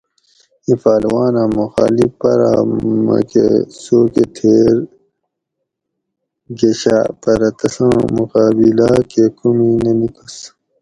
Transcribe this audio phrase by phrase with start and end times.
[0.65, 2.51] ایں پہلوانہ مخالف پرا
[3.05, 3.45] میکہ
[3.81, 4.75] سو کہ تھیر
[6.57, 10.35] گشاۤ پرہ تساں مقابلا کہ کومی نہ نیکس